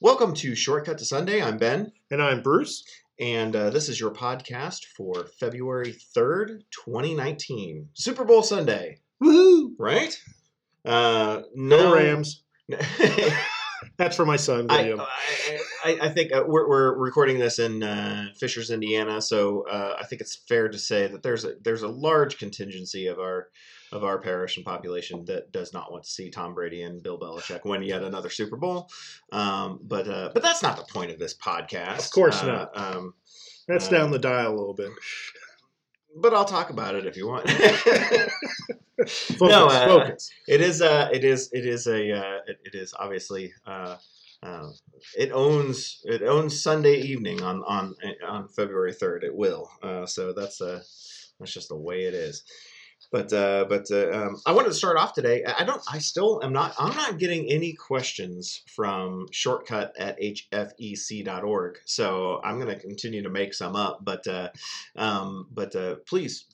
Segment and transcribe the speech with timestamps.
[0.00, 1.42] Welcome to Shortcut to Sunday.
[1.42, 2.84] I'm Ben, And I'm Bruce.
[3.18, 7.88] and uh, this is your podcast for February 3rd, 2019.
[7.94, 9.70] Super Bowl Sunday, Woohoo!
[9.78, 10.16] right?
[10.84, 12.42] Uh, No no Rams.
[13.96, 15.00] That's for my son, William.
[15.00, 19.96] I, I, I think uh, we're, we're recording this in uh, Fishers, Indiana, so uh,
[19.98, 23.48] I think it's fair to say that there's a, there's a large contingency of our
[23.92, 27.18] of our parish and population that does not want to see Tom Brady and Bill
[27.18, 28.88] Belichick win yet another Super Bowl.
[29.32, 31.98] Um, but uh, but that's not the point of this podcast.
[32.06, 32.76] Of course Uh, not.
[32.76, 33.14] Um,
[33.66, 34.90] That's uh, down the dial a little bit.
[36.16, 37.48] but I'll talk about it if you want.
[38.98, 40.30] Focus, no, uh, focus.
[40.48, 43.96] it is uh it is it is a uh, it, it is obviously uh,
[44.42, 44.70] uh,
[45.16, 47.94] it owns it owns Sunday evening on on
[48.26, 49.22] on February third.
[49.22, 49.70] It will.
[49.84, 50.80] Uh, so that's uh
[51.38, 52.42] that's just the way it is.
[53.10, 55.42] But uh, but uh, um, I wanted to start off today.
[55.44, 55.80] I don't.
[55.90, 56.74] I still am not.
[56.78, 61.78] I'm not getting any questions from shortcut at hfec.org.
[61.86, 64.04] So I'm going to continue to make some up.
[64.04, 64.50] But uh,
[64.96, 66.44] um, but uh, please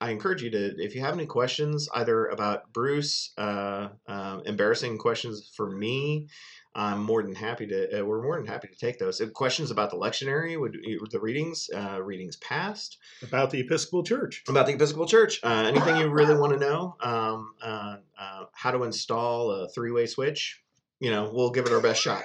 [0.00, 4.98] I encourage you to, if you have any questions, either about Bruce, uh, um, embarrassing
[4.98, 6.28] questions for me,
[6.74, 8.00] I'm more than happy to.
[8.00, 9.22] Uh, we're more than happy to take those.
[9.22, 10.76] If questions about the lectionary, would
[11.10, 14.44] the readings, uh, readings past, About the Episcopal Church.
[14.46, 18.72] about the Episcopal Church, uh, anything you really want to know, um, uh, uh, how
[18.72, 20.60] to install a three-way switch,
[21.00, 22.24] you know, we'll give it our best shot.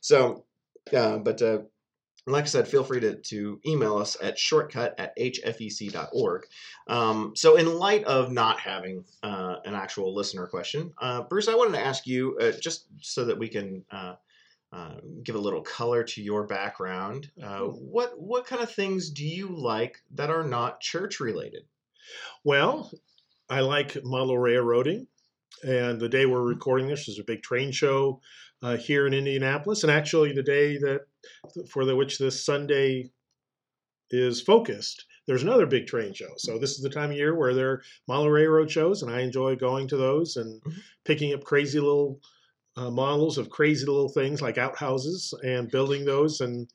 [0.00, 0.44] So,
[0.92, 1.40] uh, but
[2.26, 6.46] like I said, feel free to, to email us at shortcut at hfec.org.
[6.86, 11.54] Um, so, in light of not having uh, an actual listener question, uh, Bruce, I
[11.54, 14.14] wanted to ask you uh, just so that we can uh,
[14.72, 17.30] uh, give a little color to your background.
[17.42, 21.64] Uh, what what kind of things do you like that are not church related?
[22.44, 22.90] Well,
[23.48, 25.08] I like Model Railroading.
[25.64, 28.20] And the day we're recording this is a big train show
[28.62, 29.82] uh, here in Indianapolis.
[29.82, 31.02] And actually, the day that
[31.70, 33.10] for the which this Sunday
[34.10, 36.32] is focused, there's another big train show.
[36.36, 39.20] So this is the time of year where there are model railroad shows, and I
[39.20, 40.82] enjoy going to those and Mhm.
[41.04, 42.20] picking up crazy little
[42.76, 46.68] uh, models of crazy little things like outhouses and building those and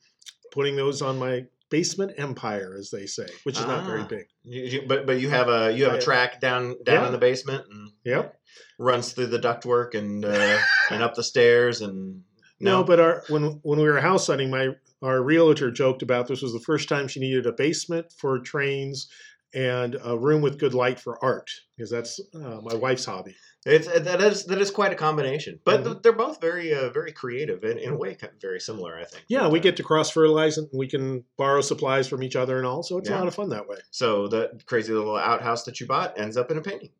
[0.51, 4.07] putting those on my basement empire, as they say, which is not very Ah.
[4.07, 4.25] big.
[4.43, 7.05] You, you, but but you have a you have a track down down Yeah.
[7.07, 8.39] in the basement and Yep.
[8.79, 10.57] runs through the ductwork and uh,
[10.91, 12.23] and up the stairs and
[12.59, 14.69] No, but our when when we were house hunting, my
[15.01, 19.07] our realtor joked about this was the first time she needed a basement for trains
[19.53, 23.35] and a room with good light for art because that's uh, my wife's hobby.
[23.69, 26.01] It's that is that is quite a combination, but Mhm.
[26.01, 29.25] they're both very uh, very creative and in a way very similar, I think.
[29.27, 32.37] Yeah, But, we uh, get to cross fertilize and we can borrow supplies from each
[32.37, 33.17] other and all, so it's Yeah.
[33.17, 33.77] a lot of fun that way.
[33.91, 36.91] so the crazy little outhouse that you bought ends up in a painting.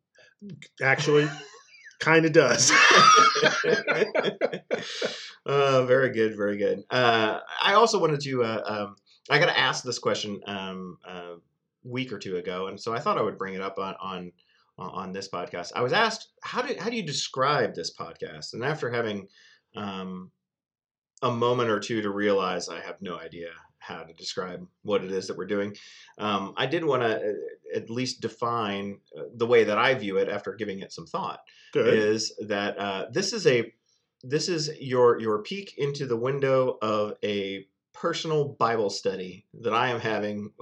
[0.82, 1.28] Actually,
[2.00, 2.70] kind of does.
[5.46, 6.84] uh, very good, very good.
[6.90, 8.44] Uh, I also wanted to.
[8.44, 8.96] Uh, um,
[9.30, 11.36] I got to ask this question um, a
[11.84, 14.32] week or two ago, and so I thought I would bring it up on on
[14.78, 15.72] on this podcast.
[15.74, 19.28] I was asked how do how do you describe this podcast, and after having
[19.76, 20.30] um,
[21.22, 25.10] a moment or two to realize I have no idea how to describe what it
[25.10, 25.74] is that we're doing.
[26.18, 27.34] Um, I did want to
[27.74, 31.40] at least define uh, the way that I view it after giving it some thought
[31.72, 31.94] Good.
[31.94, 33.72] is that uh, this is a
[34.22, 39.88] this is your your peek into the window of a personal Bible study that I
[39.88, 40.52] am having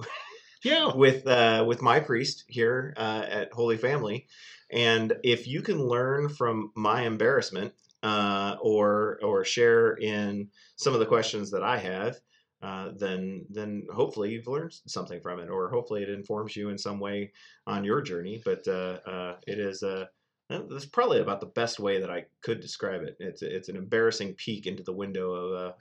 [0.67, 0.95] Yeah.
[0.95, 4.27] with uh, with my priest here uh, at Holy Family,
[4.71, 7.73] and if you can learn from my embarrassment
[8.03, 12.19] uh, or or share in some of the questions that I have,
[12.61, 16.77] uh, then then hopefully you've learned something from it, or hopefully it informs you in
[16.77, 17.31] some way
[17.65, 18.41] on your journey.
[18.43, 20.09] But uh, uh, it is a
[20.49, 23.17] that's probably about the best way that I could describe it.
[23.19, 25.75] It's it's an embarrassing peek into the window of a,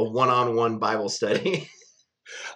[0.00, 1.68] a one-on-one Bible study.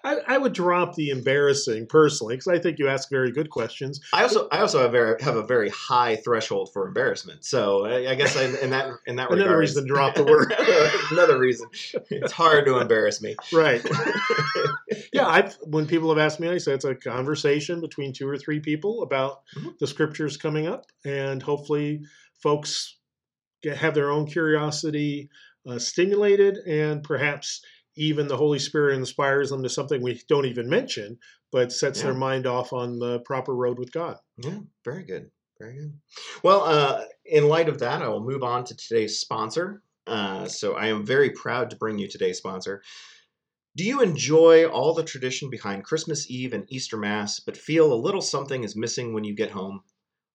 [0.04, 4.00] I, I would drop the embarrassing personally because I think you ask very good questions.
[4.12, 7.44] I also I also have very have a very high threshold for embarrassment.
[7.44, 9.32] So I, I guess I, in that in that regard.
[9.32, 10.54] Another regard, reason to drop the word.
[11.10, 11.68] another reason.
[12.10, 13.36] It's hard to embarrass me.
[13.52, 13.82] Right.
[15.12, 18.36] yeah, I when people have asked me, I say it's a conversation between two or
[18.36, 19.78] three people about Mhm.
[19.78, 22.02] the scriptures coming up, and hopefully,
[22.42, 22.96] folks
[23.62, 25.28] get, have their own curiosity
[25.66, 27.62] uh, stimulated, and perhaps
[27.96, 31.18] even the Holy Spirit inspires them to something we don't even mention,
[31.52, 34.16] but sets their mind off on the proper road with God.
[34.38, 35.30] Yeah, very good.
[35.58, 35.92] Very good.
[36.42, 39.82] Well, uh, in light of that, I will move on to today's sponsor.
[40.06, 42.82] Uh, so I am very proud to bring you today's sponsor.
[43.76, 47.94] Do you enjoy all the tradition behind Christmas Eve and Easter Mass, but feel a
[47.94, 49.82] little something is missing when you get home?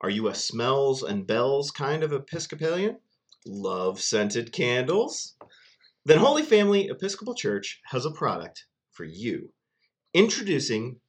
[0.01, 2.97] Are you a smells and bells kind of Episcopalian?
[3.45, 5.34] Love scented candles?
[6.05, 9.51] Then Holy Family Episcopal Church has a product for you.
[10.13, 10.99] Introducing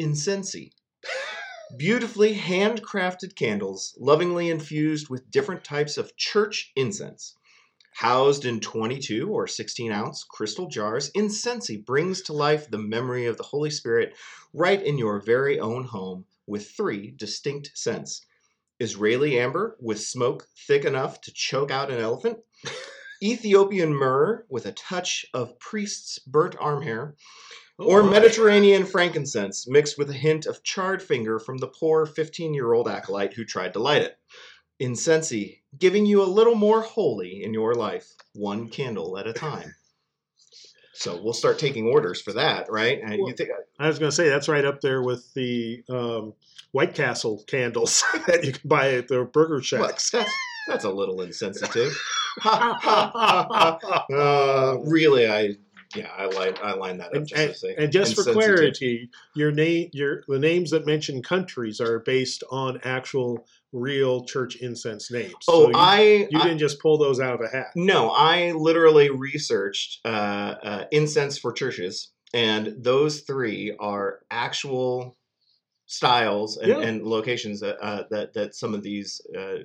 [0.00, 0.70] Incensi.
[1.76, 7.34] Beautifully handcrafted candles, lovingly infused with different types of church incense.
[7.96, 13.36] Housed in 22 or 16 ounce crystal jars, Incensi brings to life the memory of
[13.36, 14.14] the Holy Spirit
[14.54, 18.24] right in your very own home with three distinct scents
[18.80, 22.38] Israeli amber with smoke thick enough to choke out an elephant,
[23.22, 27.14] Ethiopian myrrh with a touch of priest's burnt arm hair,
[27.78, 28.02] or.
[28.02, 32.88] Mediterranean frankincense mixed with a hint of charred finger from the poor 15 year old
[32.88, 34.18] acolyte who tried to light it.
[34.80, 39.74] Incensi, giving you a little more holy in your life, one candle at a time.
[40.94, 42.98] So we'll start taking orders for that, right?
[43.00, 45.84] And you Well- think I was going to say that's right up there with the
[45.88, 46.34] um,
[46.72, 50.10] White Castle candles that you can buy at the burger well, that's,
[50.68, 51.98] that's a little insensitive.
[54.10, 55.50] Uh, really, I
[55.96, 58.22] yeah, I line I line that up And, just and, to say and just for
[58.32, 64.56] clarity, your name, your the names that mention countries are based on actual, real church
[64.56, 65.34] incense names.
[65.48, 66.00] Oh, So you, I
[66.30, 67.68] you I- didn't just pull those out of a hat.
[67.74, 70.08] No, I literally researched uh,
[70.62, 75.16] uh, incense for churches, and those three are actual
[75.86, 76.80] styles and, Yeah.
[76.80, 79.60] and locations that, uh, that that some of these uh,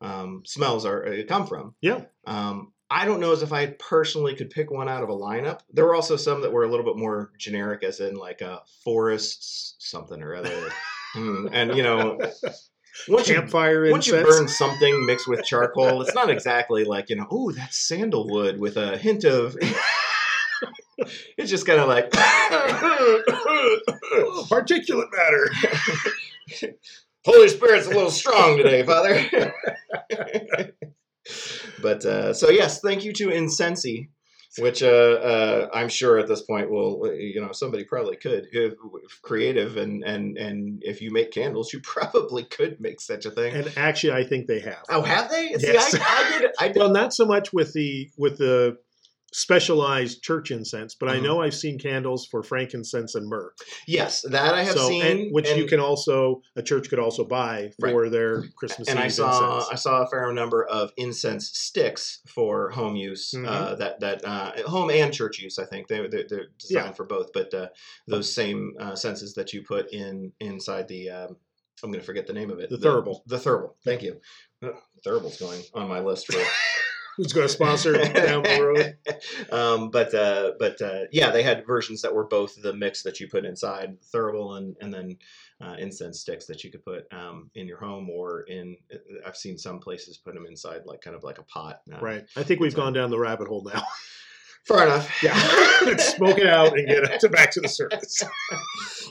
[0.00, 1.74] um, smells are uh, come from.
[1.80, 2.02] Yeah.
[2.26, 5.60] Um, I don't know as if I personally could pick one out of a lineup.
[5.70, 8.62] There were also some that were a little bit more generic, as in like a
[8.82, 10.70] forests something or other.
[11.12, 12.18] Hmm, and you know,
[13.08, 17.16] once you Campfire once you burn something mixed with charcoal, it's not exactly like, you
[17.16, 19.56] know, oh, that's sandalwood with a hint of.
[21.36, 22.10] it's just kind of like.
[24.48, 25.50] Particulate matter.
[27.28, 29.22] Holy Spirit's a little strong today, Father.
[31.82, 34.08] but uh, so, yes, thank you to Incensi.
[34.56, 38.72] Which uh, uh, I'm sure at this point will, you know, somebody probably could, if,
[38.72, 43.30] if creative, and and and if you make candles, you probably could make such a
[43.30, 43.54] thing.
[43.54, 44.82] And actually, I think they have.
[44.88, 45.54] Oh, have they?
[45.58, 45.92] Yes.
[45.92, 46.50] See, I, I did.
[46.58, 46.76] I did.
[46.78, 48.78] Well, not so much with the with the
[49.32, 51.22] specialized church incense, but I Mhm.
[51.22, 53.52] know I've seen candles for frankincense and myrrh.
[53.86, 57.24] Yes, that I have so, seen, and, which you can also a church could also
[57.24, 59.72] buy for their Christmas And Eve I saw incense.
[59.72, 63.32] I saw a fair number of incense sticks for home use.
[63.32, 63.46] Mhm.
[63.46, 65.58] Uh, that that uh, home and church use.
[65.58, 66.92] I think they they're, they're designed Yeah.
[66.92, 67.32] for both.
[67.32, 67.68] But uh,
[68.06, 71.10] those same uh, senses that you put in inside the.
[71.10, 71.36] Um,
[71.82, 72.70] I'm going to forget the name of it.
[72.70, 73.20] The thurible.
[73.26, 73.74] The, thurible.
[73.84, 74.20] Thank you.
[74.60, 74.70] Uh,
[75.06, 76.32] Thurible's going on my list for
[77.18, 78.96] Who's going to sponsor down the road?
[79.52, 83.18] um, but uh, but uh, yeah, they had versions that were both the mix that
[83.18, 85.18] you put inside thurible and and then
[85.60, 88.76] uh, incense sticks that you could put um, in your home or in.
[89.26, 91.80] I've seen some places put them inside like kind of like a pot.
[91.92, 92.24] uh, Right.
[92.36, 93.82] I think we've gone down the rabbit hole now.
[94.68, 95.10] Far enough.
[95.22, 95.34] Yeah.
[95.84, 98.22] Let's smoke it out and get to back to the surface.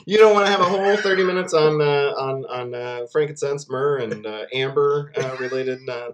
[0.06, 3.68] you don't want to have a whole thirty minutes on uh, on on uh, frankincense,
[3.68, 6.10] myrrh, and uh, amber uh, related uh,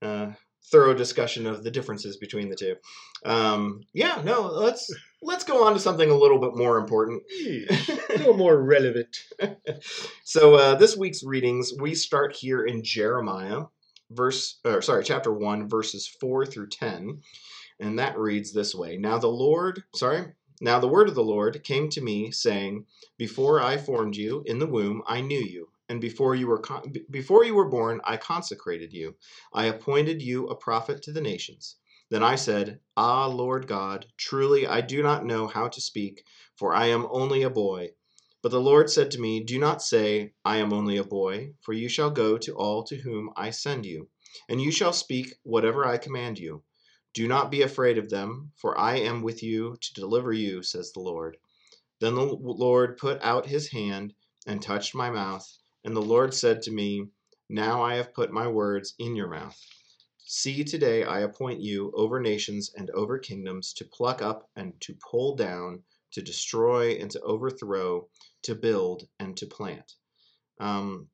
[0.00, 0.32] uh,
[0.72, 2.74] thorough discussion of the differences between the two.
[3.24, 4.92] Um, yeah, no, let's
[5.22, 7.22] let's go on to something a little bit more important.
[7.30, 9.16] a little more relevant.
[10.24, 13.64] so uh, this week's readings we start here in Jeremiah,
[14.10, 17.20] verse or sorry, chapter one, verses four through ten,
[17.78, 21.64] and that reads this way: Now the Lord, sorry, now the word of the Lord
[21.64, 22.86] came to me, saying,
[23.18, 25.71] Before I formed you in the womb, I knew you.
[25.92, 26.62] And before you were
[27.10, 29.14] before you were born, I consecrated you.
[29.52, 31.76] I appointed you a prophet to the nations.
[32.08, 36.24] Then I said, Ah, Lord God, truly I do not know how to speak,
[36.56, 37.90] for I am only a boy.
[38.40, 41.74] But the Lord said to me, Do not say, I am only a boy, for
[41.74, 44.08] you shall go to all to whom I send you,
[44.48, 46.62] and you shall speak whatever I command you.
[47.12, 50.90] Do not be afraid of them, for I am with you to deliver you, says
[50.92, 51.36] the Lord.
[52.00, 54.14] Then the Lord put out his hand
[54.46, 55.46] and touched my mouth,
[55.84, 57.08] and the Lord said to me,
[57.48, 59.58] Now I have put my words in your mouth.
[60.24, 64.94] See, today I appoint you over nations and over kingdoms to pluck up and to
[65.10, 68.08] pull down, to destroy and to overthrow,
[68.44, 69.92] to build and to plant.
[70.60, 71.08] Um,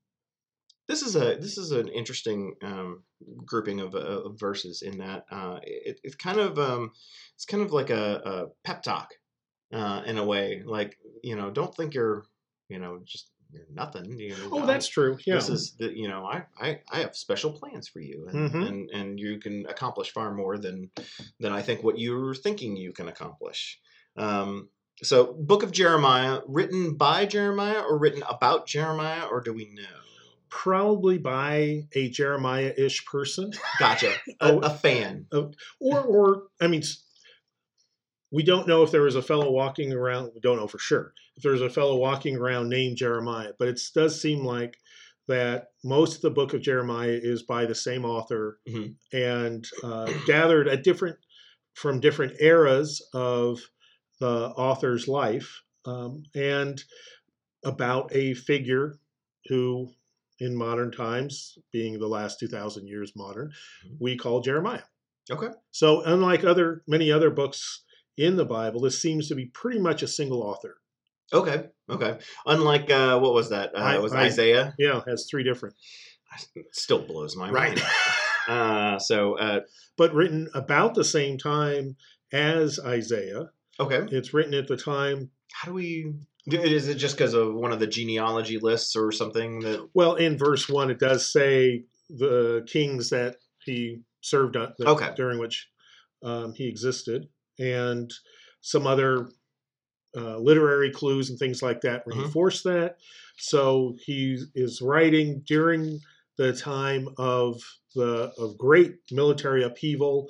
[0.87, 3.03] this is a this is an interesting um,
[3.45, 6.93] grouping of, uh, verses in that uh, it, it's kind of um,
[7.35, 9.11] it's kind of like a, a pep talk
[9.73, 10.63] uh, in a way.
[10.65, 12.25] Like you know, don't think you're
[12.69, 13.31] you know just
[13.73, 14.19] nothing.
[14.19, 15.19] You know, Oh, I- that's true.
[15.27, 15.37] Yeah.
[15.37, 18.69] this is the you know I, I I have special plans for you and, Mhm.
[18.69, 20.91] and and you can accomplish far more than
[21.41, 23.79] than I think what you're thinking you can accomplish.
[24.17, 24.69] Um,
[25.03, 29.83] so, Book of Jeremiah, written by Jeremiah or written about Jeremiah, or do we know?
[30.51, 34.11] probably by a Jeremiah-ish person, Gotcha.
[34.41, 34.59] A, Oh.
[34.61, 35.27] a fan.
[35.31, 35.51] or
[35.85, 36.83] or I mean,
[38.31, 40.33] we don't know if there was a fellow walking around.
[40.35, 43.81] We don't know for sure if there's a fellow walking around named Jeremiah, but it
[43.95, 44.79] does seem like
[45.29, 48.97] that most of the book of Jeremiah is by the same author Mhm.
[49.13, 51.19] and uh, gathered at different
[51.75, 53.61] from different eras of
[54.21, 56.83] the author's life um, and
[57.65, 58.99] about a figure
[59.47, 59.93] who
[60.41, 63.53] in modern times being the last 2000 years modern
[63.87, 63.97] Mhm.
[64.01, 64.83] we call jeremiah
[65.31, 65.49] Okay.
[65.73, 67.83] so unlike other many other books
[68.19, 70.77] in the bible this seems to be pretty much a single author
[71.31, 71.67] Okay.
[71.91, 72.19] Okay.
[72.47, 73.73] Unlike uh, what was that?
[73.77, 74.75] Uh, it was I- Isaiah.
[74.79, 75.75] yeah it has three different
[76.55, 77.77] It still blows my Right.
[77.77, 77.83] mind.
[78.49, 79.61] Uh, so uh,
[79.99, 81.97] but written about the same time
[82.33, 84.07] as isaiah okay.
[84.11, 86.15] it's written at the time How do we?
[86.47, 89.87] Is it just because of one of the genealogy lists or something that?
[89.93, 95.11] well in verse one it does say the kings that he served on that- Okay.
[95.15, 95.69] during which
[96.23, 98.13] um, he existed and
[98.61, 99.29] some other
[100.17, 102.17] uh, literary clues and things like that Mhm.
[102.17, 102.99] reinforce that
[103.39, 106.01] so he is writing during
[106.39, 107.63] the time of
[107.95, 110.29] the of great military upheaval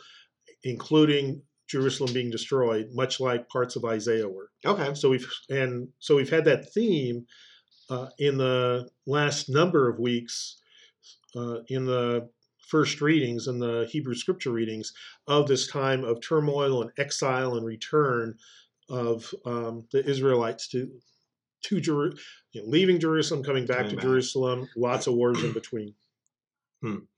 [0.64, 4.94] including jerusalem being destroyed much like parts of isaiah were Okay.
[4.94, 7.26] so we've and so we've had that theme
[7.90, 10.60] uh, in the last number of weeks
[11.36, 12.28] uh, in the
[12.68, 14.92] first readings and the Hebrew scripture readings
[15.26, 18.36] of this time of turmoil and exile and return
[18.88, 20.90] of um, the Israelites to
[21.64, 22.14] to Jeru-
[22.52, 24.04] you know, leaving Jerusalem, coming back Coming to back.
[24.04, 25.94] Jerusalem, lots of wars in between.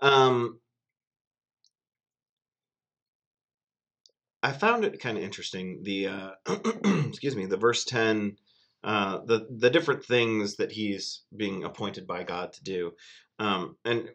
[0.00, 0.60] Um,
[4.42, 5.82] I found it kind of interesting.
[5.82, 6.30] The uh,
[7.08, 8.36] excuse me, the verse ten,
[8.82, 12.92] uh, the the different things that he's being appointed by God to do,
[13.38, 14.08] um, and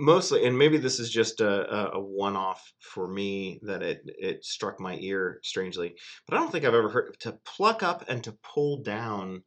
[0.00, 4.02] mostly, and maybe this is just a, a, a one off for me that it
[4.06, 5.94] it struck my ear strangely,
[6.26, 9.42] but I don't think I've ever heard to pluck up and to pull down.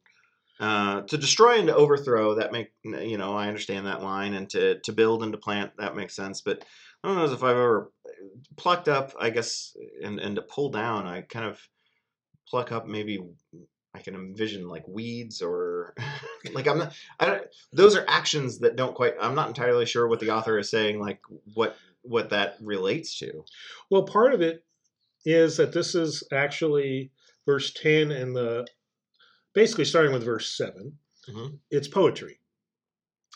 [0.60, 4.48] Uh, to destroy and to overthrow that make you know I understand that line and
[4.50, 6.64] to to build and to plant that makes sense but
[7.02, 7.90] I don't know if I've ever
[8.56, 11.60] plucked up I guess and and to pull down I kind of
[12.48, 13.18] pluck up maybe
[13.94, 15.94] I can envision like weeds or
[16.52, 20.08] like I'm not I don't those are actions that don't quite I'm not entirely sure
[20.08, 21.20] what the author is saying like
[21.54, 23.44] what what that relates to
[23.90, 24.64] Well, part of it
[25.24, 27.10] is that this is actually
[27.46, 28.66] verse 10 and the
[29.54, 30.98] basically starting with verse 7.
[31.28, 31.58] Mhm.
[31.70, 32.40] It's poetry.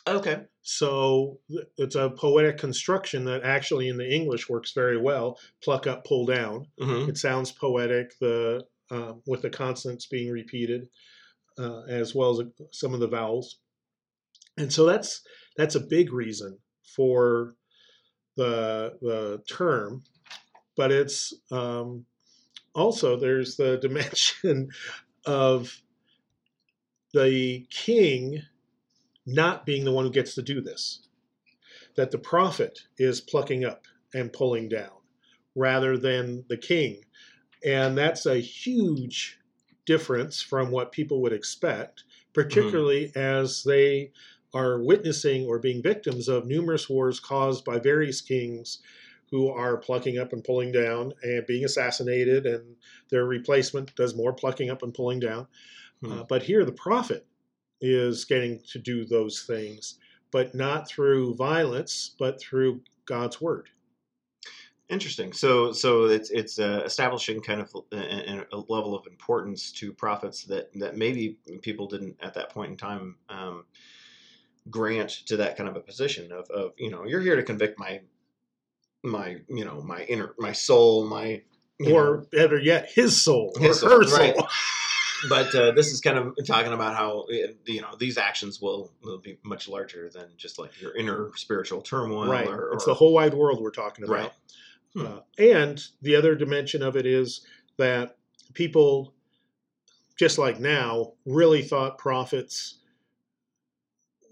[0.07, 1.39] okay So
[1.77, 5.39] it's a poetic construction that actually in the English works very well.
[5.63, 6.67] Pluck up, pull down.
[6.79, 8.19] hmm It sounds poetic.
[8.19, 10.89] The um, with the consonants being repeated,
[11.59, 13.59] uh, as well as some of the vowels,
[14.57, 15.23] and so that's
[15.57, 17.55] that's a big reason for
[18.37, 20.03] the the term.
[20.77, 22.07] But it's um,
[22.75, 24.71] also there's the dimension
[25.27, 25.83] of
[27.13, 28.43] the king
[29.27, 31.03] not being the one who gets to do this.
[31.97, 34.91] That the prophet is plucking up and pulling down
[35.55, 37.03] rather than the king.
[37.65, 39.39] And that's a huge
[39.87, 44.13] difference from what people would expect, particularly as they
[44.55, 48.79] are witnessing or being victims of numerous wars caused by various kings
[49.31, 52.77] who are plucking up and pulling down and being assassinated, and
[53.11, 55.47] their replacement does more plucking up and pulling down.
[56.03, 56.13] Hmm.
[56.13, 57.27] Uh, but here, the prophet
[57.81, 59.99] is getting to do those things,
[60.31, 63.69] but not through violence, but through God's word.
[64.89, 65.35] Interesting.
[65.35, 69.93] So, so it's it's uh, establishing kind of a, a a level of importance to
[69.93, 73.65] prophets that that maybe people didn't at that point in time um,
[74.71, 77.79] grant to that kind of a position of of you know you're here to convict
[77.79, 78.01] my
[79.05, 81.43] my you know my inner my soul my
[81.87, 84.37] or know, better yet, his soul His or her soul, right.
[85.29, 88.91] but uh, this is kind of talking about how uh, you know these actions will
[89.03, 92.49] will be much larger than just like your inner spiritual turmoil right.
[92.49, 94.15] or, it's the whole wide world we're talking about.
[94.15, 94.33] right.
[95.01, 98.17] Uh, and the other dimension of it is that
[98.55, 99.15] people,
[100.19, 102.81] just like now, really thought prophets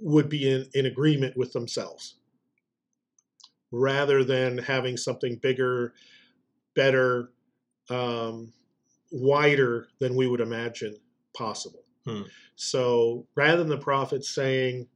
[0.00, 2.16] would be in, in agreement with themselves
[3.72, 5.94] rather than having something bigger,
[6.74, 7.30] better,
[7.90, 8.52] um,
[9.10, 10.96] wider than we would imagine
[11.34, 11.84] possible.
[12.04, 12.22] Hmm.
[12.56, 14.88] So rather than the prophets saying,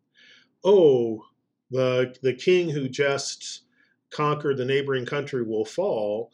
[0.65, 1.25] "Oh,
[1.71, 3.63] the the king who just
[4.11, 6.33] conquered the neighboring country will fall,"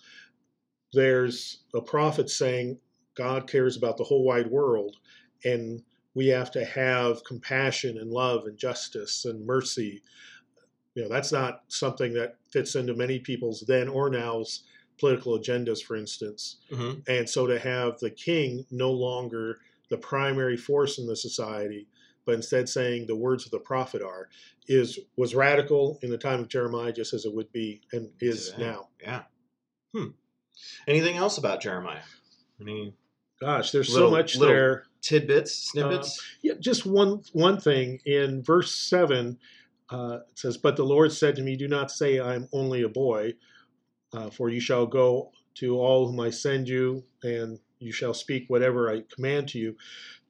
[0.93, 2.81] there's a prophet saying,
[3.15, 4.97] "God cares about the whole wide world,
[5.45, 10.03] and we have to have compassion and love and justice and mercy.
[10.95, 14.63] You know, that's not something that fits into many people's then or now's
[14.99, 16.57] political agendas, for instance.
[16.71, 21.87] hmm And so to have the king no longer the primary force in the society,
[22.27, 24.29] but instead saying the words of the prophet are,
[24.69, 28.51] is was radical in the time of Jeremiah, just as it would be and is
[28.51, 28.65] Today.
[28.67, 28.89] now.
[29.01, 29.23] Yeah.
[29.95, 30.09] Hmm.
[30.87, 32.03] Anything else about Jeremiah?
[32.61, 32.95] Any
[33.41, 34.85] Gosh, there's Little- so much there.
[35.03, 36.23] tidbits, snippets?
[36.43, 39.39] Yeah, just one one thing in verse seven.
[39.91, 42.83] Uh, it says, "But the Lord said to me, Do not say I am only
[42.83, 43.35] a boy,
[44.13, 48.47] uh, for you shall go to all whom I send you, and you shall speak
[48.49, 49.77] whatever I command to you."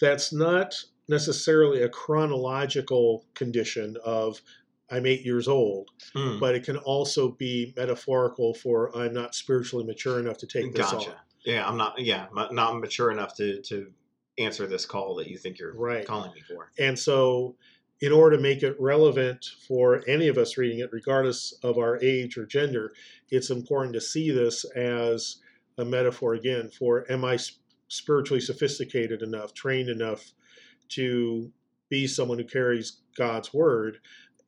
[0.01, 0.75] That's not
[1.09, 4.41] necessarily a chronological condition of
[4.89, 6.39] I'm eight years old, Hmm.
[6.39, 10.93] but it can also be metaphorical for I'm not spiritually mature enough to take this
[10.93, 11.11] Gotcha.
[11.13, 11.17] on.
[11.45, 11.99] Yeah, I'm not.
[12.01, 13.93] Yeah, not mature enough to to
[14.39, 16.07] answer this call that you think you're Right.
[16.07, 16.71] calling me for.
[16.79, 17.57] And so,
[18.01, 21.99] in order to make it relevant for any of us reading it, regardless of our
[22.03, 22.93] age or gender,
[23.31, 25.37] it's important to see this as
[25.79, 27.39] a metaphor again for am I
[27.89, 30.33] spiritually sophisticated enough, trained enough
[30.91, 31.51] to
[31.89, 33.99] be someone who carries God's word?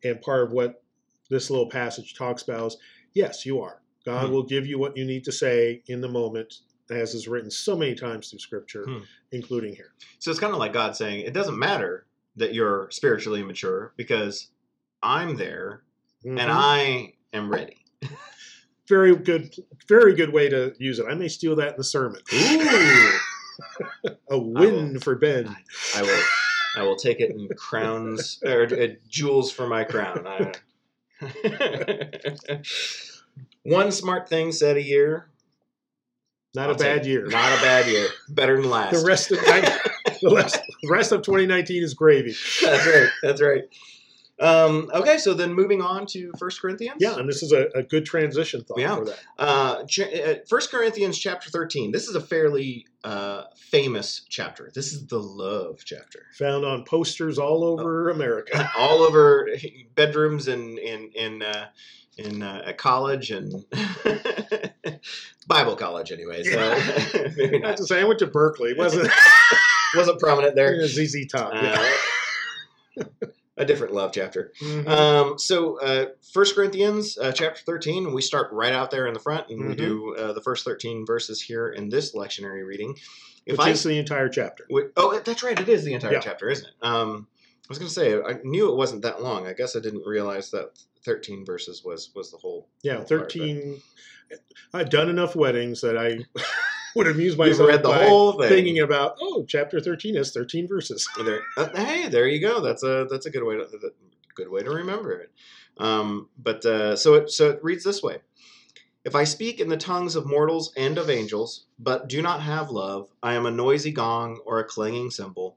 [0.04, 0.82] And part of what
[1.30, 2.76] this little passage talks about is
[3.14, 3.80] yes, you are.
[4.04, 4.32] God Hmm.
[4.32, 7.76] will give you what you need to say in the moment, as is written so
[7.76, 8.98] many times through Scripture, Hmm.
[9.32, 9.92] including here.
[10.18, 14.48] So it's kind of like God saying, "It doesn't matter that you're spiritually immature because
[15.02, 15.82] I'm there
[16.24, 16.38] Mhm.
[16.40, 17.84] and I am ready."
[18.88, 19.54] very good
[19.86, 23.18] very good way to use it i may steal that in the sermon Ooh,
[24.30, 25.56] a win for ben
[25.96, 26.22] I will.
[26.76, 30.24] I will take it in crowns or uh, jewels for my crown.
[33.64, 35.28] One smart thing said a year.
[36.54, 38.06] not I'll a bad year Not a bad year.
[38.28, 38.92] Better than last.
[39.00, 43.08] the rest of the rest, the rest of 2019 is gravy That's right.
[43.22, 43.64] That's right.
[44.40, 46.96] Um, okay, so then moving on to First Corinthians.
[47.00, 48.96] yeah and this is a, a good transition thought Yeah.
[48.96, 51.90] for that Uh, ch- uh, First Corinthians chapter thirteen.
[51.90, 54.70] This is a fairly uh, famous chapter.
[54.74, 56.26] This is the love chapter.
[56.34, 59.48] found on posters all over america All over
[59.96, 61.66] bedrooms and in in uh,
[62.16, 63.64] in uh, at college and
[65.48, 66.42] Bible college anyway.
[66.44, 69.10] So maybe not not to say i went to berkeley it wasn't
[69.96, 70.74] wasn't prominent there.
[70.82, 71.90] zz top yeah.
[73.00, 73.04] Uh,
[73.58, 74.52] a different love chapter.
[74.62, 74.88] Mhm.
[74.88, 79.20] Um, so, uh, First Corinthians uh, chapter thirteen, we start right out there in the
[79.20, 79.78] front, and we Mhm.
[79.78, 82.96] do uh, the first thirteen verses here in this lectionary reading.
[83.44, 86.12] If which I is the entire chapter wi- oh, that's right, it is the entire
[86.14, 86.20] Yeah.
[86.20, 86.74] chapter, isn't it?
[86.82, 87.26] Um,
[87.64, 89.46] I was going to say I knew it wasn't that long.
[89.46, 92.68] I guess I didn't realize that thirteen verses was was the whole.
[92.82, 93.80] yeah whole part, 13
[94.74, 96.18] i've done enough weddings that i
[96.94, 98.48] would amuse myself read the by whole thing.
[98.48, 102.60] thinking about oh chapter 13 has 13 verses There, uh, hey, there you go.
[102.60, 103.92] That's a that's a good way to
[104.34, 105.32] good way to remember it.
[105.78, 108.18] Um, but uh, so it so it reads this way:
[109.04, 112.70] If I speak in the tongues of mortals and of angels, but do not have
[112.70, 115.56] love, I am a noisy gong or a clanging cymbal.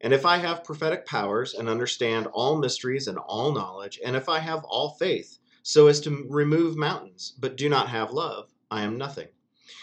[0.00, 4.28] And if I have prophetic powers and understand all mysteries and all knowledge, and if
[4.28, 8.82] I have all faith, so as to remove mountains, but do not have love, I
[8.82, 9.28] am nothing.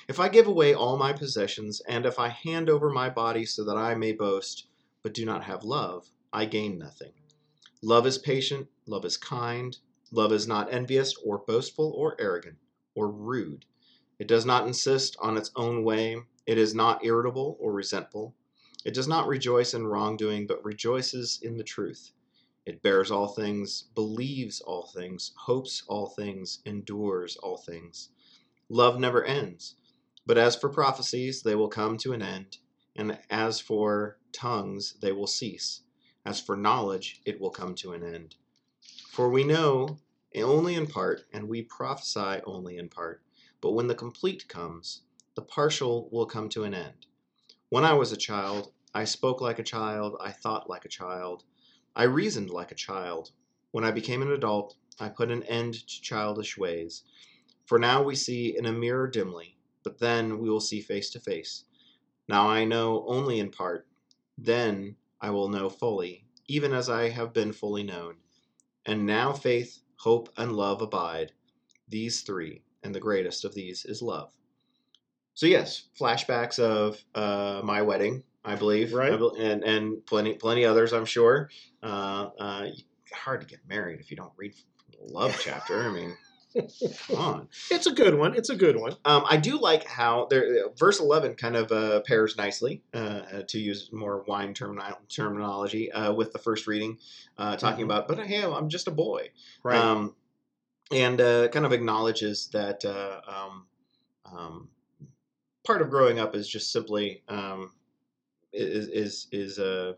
[0.08, 3.64] If I give away all my possessions, and if I hand over my body so
[3.64, 4.68] that I may boast,
[5.02, 7.14] but do not have love, I gain nothing.
[7.82, 9.76] Love is patient, love is kind,
[10.12, 12.60] love is not envious or boastful or arrogant
[12.94, 13.66] or rude.
[14.20, 18.36] It does not insist on its own way, it is not irritable or resentful.
[18.86, 22.12] It does not rejoice in wrongdoing, but rejoices in the truth.
[22.68, 28.10] It bears all things, believes all things, hopes all things, endures all things.
[28.74, 29.76] Love never ends.
[30.26, 32.60] But as for prophecies, they will come to an end,
[32.96, 35.82] and as for tongues, they will cease.
[36.26, 38.38] As for knowledge, it will come to an end.
[39.10, 40.00] For we know
[40.38, 43.22] only in part, and we prophesy only in part.
[43.60, 45.02] But when the complete comes,
[45.36, 47.08] the partial will come to an end.
[47.68, 51.44] When I was a child, I spoke like a child, I thought like a child,
[51.94, 53.32] I reasoned like a child.
[53.72, 57.04] When I became an adult, I put an end to childish ways.
[57.72, 61.22] For now we see in a mirror dimly, but then we will see face to
[61.22, 61.64] face.
[62.28, 63.88] Now I know only in part,
[64.38, 68.18] then I will know fully, even as I have been fully known.
[68.86, 71.32] And now faith, hope, and love abide,
[71.88, 74.34] these three, and the greatest of these is love.
[75.34, 79.14] So yes, flashbacks of uh, my wedding, I believe, Right.
[79.14, 81.50] And and plenty plenty others, I'm sure.
[81.82, 82.68] Uh, uh,
[83.14, 84.56] hard to get married if you don't read
[84.92, 85.84] the love chapter.
[85.84, 86.18] I mean,
[87.16, 87.48] on.
[87.70, 88.36] It's a good one.
[88.36, 88.96] It's a good one.
[89.06, 93.42] Um, I do like how there, verse 11 kind of uh, pairs nicely, uh, uh,
[93.48, 96.98] to use more wine termino- terminology, uh, with the first reading,
[97.38, 97.86] uh, talking Mhm.
[97.86, 99.30] about, but hey, I'm just a boy.
[99.64, 99.78] Right.
[99.78, 100.16] Um,
[100.92, 103.66] and uh, kind of acknowledges that uh, um,
[104.26, 104.70] um,
[105.66, 107.72] part of growing up is just simply um,
[108.52, 109.94] is is is uh,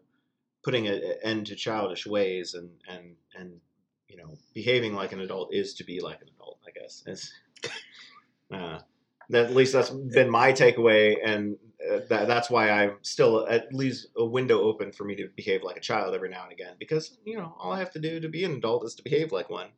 [0.64, 3.60] putting an end to childish ways and and and
[4.08, 6.33] you know behaving like an adult is to be like an adult.
[6.68, 7.04] I guess.
[7.06, 7.34] It's,
[8.54, 8.80] uh,
[9.30, 11.58] that, at least that's been my takeaway, and
[11.92, 15.64] uh, that, that's why I'm still at least a window open for me to behave
[15.64, 16.76] like a child every now and again.
[16.80, 19.32] Because you know, all I have to do to be an adult is to behave
[19.32, 19.70] like one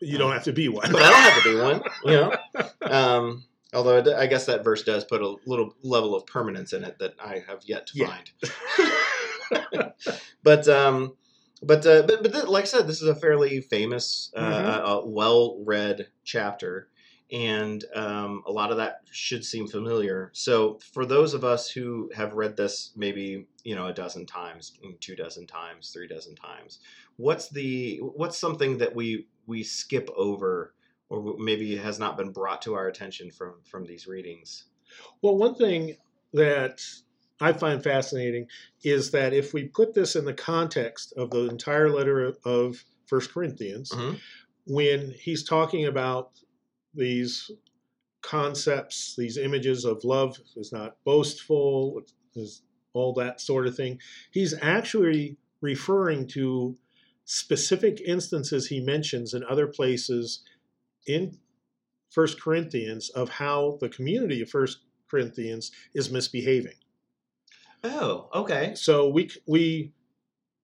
[0.00, 0.90] you don't have to be one.
[0.90, 1.82] but I don't have to be one.
[2.04, 2.32] You know.
[2.90, 6.98] Um, although I guess that verse does put a little level of permanence in it
[6.98, 8.16] that I have yet to Yeah.
[9.50, 9.92] find.
[10.42, 11.14] but um,
[11.62, 14.64] but uh, but but like I said, this is a fairly famous, uh, Mhm.
[14.66, 16.88] uh, uh, well-read chapter.
[17.32, 20.30] And um, a lot of that should seem familiar.
[20.34, 24.72] So, for those of us who have read this maybe you know a dozen times,
[25.00, 26.80] two dozen times, three dozen times,
[27.16, 30.74] what's the what's something that we we skip over
[31.08, 34.64] or maybe has not been brought to our attention from from these readings
[35.22, 35.96] Well, one thing
[36.32, 36.82] that
[37.40, 38.46] I find fascinating
[38.82, 43.32] is that if we put this in the context of the entire letter of First
[43.32, 44.20] Corinthians, Mhm.
[44.66, 46.32] when he's talking about
[46.94, 47.50] these
[48.22, 52.02] concepts, these images of love is not boastful,
[52.34, 53.98] is all that sort of thing,
[54.30, 56.76] he's actually referring to
[57.24, 60.42] specific instances he mentions in other places
[61.06, 61.38] in
[62.10, 66.74] First Corinthians of how the community of First Corinthians is misbehaving.
[67.84, 69.92] Oh okay So we we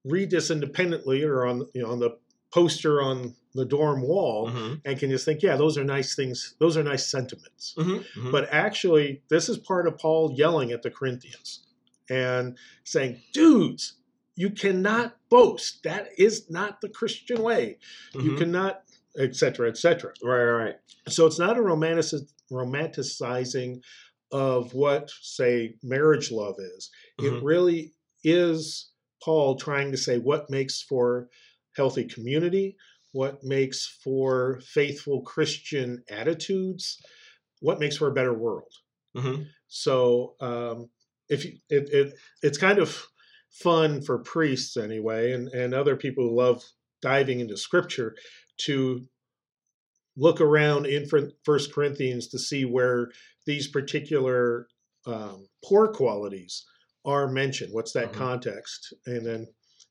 [0.05, 2.17] read this independently or on you know on the
[2.53, 4.81] poster on the dorm wall Mhm.
[4.85, 6.55] and can just think, yeah, those are nice things.
[6.59, 7.75] Those are nice sentiments.
[7.79, 8.05] Mhm.
[8.15, 8.31] Mhm.
[8.33, 11.61] But actually, this is part of Paul yelling at the Corinthians
[12.11, 13.95] and saying, dudes,
[14.35, 15.83] you cannot boast.
[15.85, 17.79] That is not the Christian way.
[18.13, 18.39] You Mhm.
[18.39, 18.83] cannot,
[19.19, 20.13] etc., cetera, et cetera.
[20.23, 20.77] right right right
[21.09, 22.21] So it's not a romantic,
[22.53, 23.81] romanticizing
[24.33, 26.91] of what, say, marriage love is.
[27.19, 27.93] It really
[28.25, 28.91] is
[29.23, 31.29] Paul trying to say what makes for
[31.75, 32.77] healthy community,
[33.13, 37.01] what makes for faithful Christian attitudes,
[37.61, 38.73] what makes for a better world.
[39.17, 39.47] Mhm.
[39.69, 40.91] So um,
[41.29, 43.07] if you, it, it it's kind of
[43.51, 46.63] fun for priests anyway, and and other people who love
[47.01, 48.15] diving into Scripture
[48.59, 49.07] to
[50.17, 53.11] look around in Fir- First Corinthians to see where
[53.47, 54.67] these particular
[55.07, 56.65] um, poor qualities
[57.07, 57.73] are mentioned.
[57.73, 58.17] What's that Mhm.
[58.17, 58.93] context?
[59.07, 59.47] And then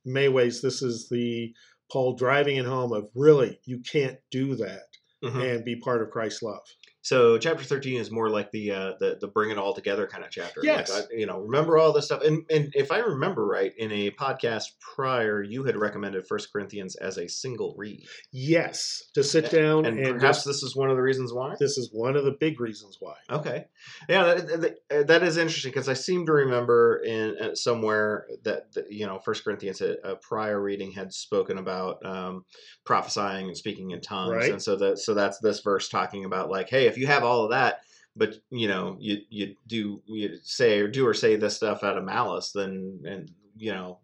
[0.05, 1.53] in many ways, this is the
[1.91, 4.87] Paul driving it home of really you can't do that
[5.23, 5.55] Mhm.
[5.55, 6.65] and be part of Christ's love.
[7.05, 10.23] So chapter thirteen is more like the uh, the the bring it all together kind
[10.23, 10.61] of chapter.
[10.63, 10.89] Yes.
[10.91, 12.23] Like, I- you know, remember all this stuff.
[12.23, 14.63] And and if I remember right, in a podcast
[14.95, 19.99] prior, you had recommended First Corinthians as a single read, Yes, to sit down and,
[19.99, 21.53] and, perhaps just, this is one of the reasons why.
[21.59, 23.13] this is one of the big reasons why.
[23.29, 23.65] Okay,
[24.09, 28.73] yeah, that, that, that is interesting because I seem to remember in uh, somewhere that,
[28.73, 32.45] that you know First Corinthians, a, a prior reading had spoken about um,
[32.83, 34.51] prophesying and speaking in tongues, Right.
[34.51, 37.43] and so that so that's this verse talking about like, hey, if you have all
[37.43, 37.81] of that,
[38.15, 41.97] but you know you you do you say or do or say this stuff out
[41.97, 43.99] of malice, then and you know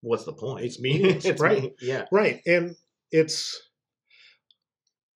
[0.00, 0.64] what's the point?
[0.64, 1.62] It's meaningless, right.
[1.62, 2.04] mean- yeah.
[2.12, 2.40] Right.
[2.46, 2.76] And
[3.10, 3.60] it's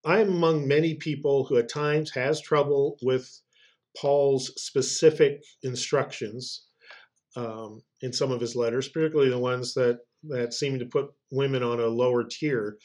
[0.04, 3.30] I'm among many people who at times has trouble with
[3.96, 6.66] Paul's specific instructions
[7.36, 11.62] um, in some of his letters, particularly the ones that that seem to put women
[11.62, 12.76] on a lower tier.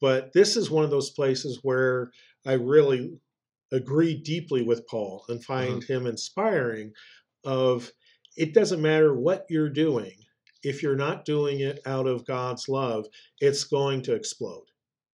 [0.00, 2.10] But this is one of those places where
[2.46, 3.18] I really
[3.72, 6.92] agree deeply with Paul and find him inspiring
[7.44, 7.90] of
[8.36, 10.14] it doesn't matter what you're doing
[10.64, 13.06] if you're not doing it out of God's love,
[13.40, 14.66] it's going to explode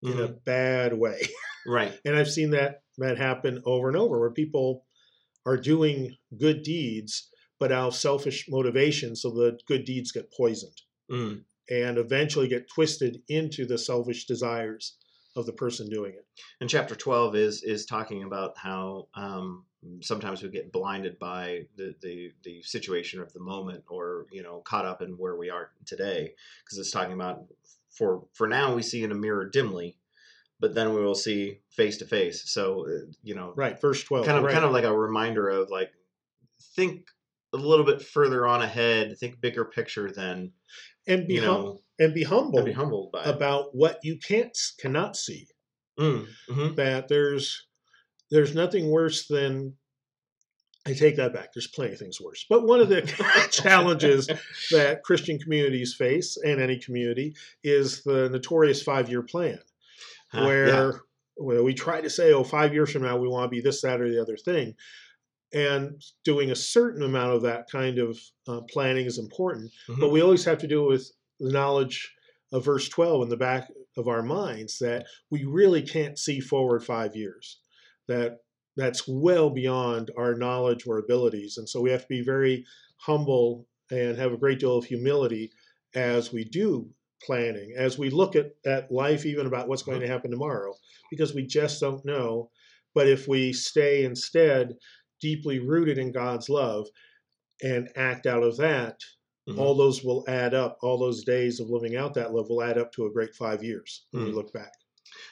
[0.03, 0.45] in a Mhm.
[0.45, 1.21] bad way.
[1.67, 1.93] Right.
[2.05, 4.87] And I've seen that that happen over and over where people
[5.47, 10.81] are doing good deeds but out of selfish motivation so the good deeds get poisoned
[11.11, 11.45] Mm.
[11.71, 14.97] and eventually get twisted into the selfish desires
[15.37, 16.27] of the person doing it.
[16.61, 19.65] And chapter 12 is is talking about how um,
[20.01, 24.61] sometimes we get blinded by the, the the situation of the moment or you know
[24.61, 27.45] caught up in where we are today because it's talking about
[27.91, 29.97] for for now we see in a mirror dimly
[30.61, 34.25] but then we will see face to face so uh, you know Right, verse 12.
[34.27, 34.53] kind of right.
[34.53, 35.93] kind of like a reminder of like
[36.77, 37.09] think
[37.53, 40.53] a little bit further on ahead think bigger picture than
[41.07, 45.17] and be you hum- know and be humble be humbled about what you can't cannot
[45.17, 45.47] see.
[45.99, 46.77] Mm, mhm.
[46.77, 47.67] that there's
[48.31, 49.75] there's nothing worse than
[50.87, 51.53] I take that back.
[51.55, 52.45] There's plenty of things worse.
[52.49, 53.03] But one of the
[53.51, 54.27] challenges
[54.71, 59.59] that Christian communities face and any community is the notorious five year plan,
[60.31, 60.91] Huh, where, yeah.
[61.37, 63.81] where we try to say, oh, five years from now, we want to be this,
[63.83, 64.75] that, or the other thing.
[65.55, 69.71] And doing a certain amount of that kind of uh, planning is important.
[69.89, 70.01] Mhm.
[70.01, 72.13] But we always have to do it with the knowledge
[72.53, 76.85] of verse 12 in the back of our minds that we really can't see forward
[76.85, 77.61] five years.
[78.09, 78.39] That
[78.77, 81.59] that's well beyond our knowledge or abilities.
[81.59, 82.65] And so we have to be very
[82.97, 85.53] humble and have a great deal of humility
[85.95, 86.89] as we do
[87.23, 90.07] planning, as we look at, at life, even about what's going mm-hmm.
[90.07, 90.75] to happen tomorrow,
[91.11, 92.51] because we just don't know.
[92.95, 94.75] But if we stay instead
[95.21, 96.87] deeply rooted in God's love
[97.63, 99.01] and act out of that,
[99.49, 99.59] Mhm.
[99.59, 100.79] all those will add up.
[100.83, 103.63] All those days of living out that love will add up to a great five
[103.63, 104.35] years when we Mm.
[104.35, 104.73] look back.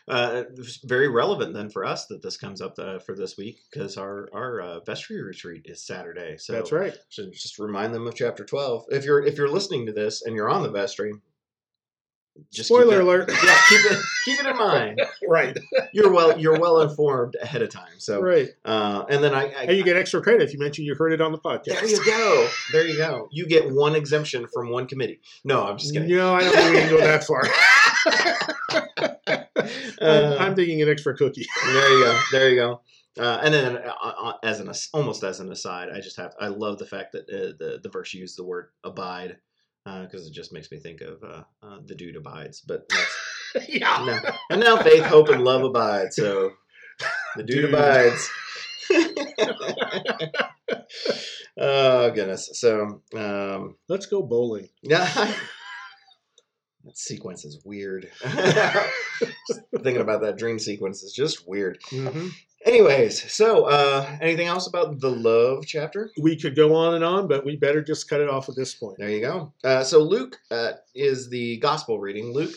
[0.06, 3.58] Uh, it's very relevant then for us that this comes up uh, for this week
[3.70, 6.36] because our our uh, vestry retreat is Saturday.
[6.36, 6.96] So That's right.
[7.10, 8.84] just remind them of chapter twelve.
[8.90, 11.14] If you're if you're listening to this and you're on the vestry,
[12.50, 13.30] just Spoiler that- alert.
[13.44, 15.00] Yeah, keep it keep it in mind.
[15.28, 15.56] right.
[15.92, 17.98] You're well you're well informed ahead of time.
[17.98, 18.48] So Right.
[18.64, 21.12] uh, and then I, I And you get extra credit if you mention you heard
[21.12, 21.64] it on the podcast.
[21.64, 25.20] there you go there you go you get one exemption from one committee.
[25.44, 26.08] No, I'm just kidding.
[26.08, 27.42] No, I don't think we can go that far.
[29.28, 29.46] I'm,
[30.00, 31.46] Uh, I'm thinking an extra cookie.
[31.64, 32.20] there you go.
[32.32, 32.80] There you go.
[33.18, 36.48] Uh, and then, uh, uh, as an almost as an aside, I just have I
[36.48, 39.36] love the fact that uh, the the verse used the word abide
[39.84, 42.60] because it just makes me think of uh, uh, the dude abides.
[42.60, 42.88] But
[43.54, 44.04] that's, yeah.
[44.24, 44.30] no.
[44.50, 46.12] and now faith, hope, and love abide.
[46.12, 46.52] So
[47.36, 47.74] the dude, Dude.
[47.74, 48.30] abides.
[51.58, 52.50] oh goodness.
[52.54, 54.68] So um, Let's go bowling.
[54.82, 55.34] yeah.
[56.84, 58.10] That sequence is weird.
[58.24, 61.78] Thinking about that dream sequence is just weird.
[61.88, 62.30] hmm
[62.64, 66.10] Anyways, so uh anything else about the love chapter?
[66.20, 68.74] We could go on and on, but we better just cut it off at this
[68.74, 68.98] point.
[68.98, 69.52] There you go.
[69.64, 72.32] Uh, so Luke uh, is the gospel reading.
[72.32, 72.54] Luke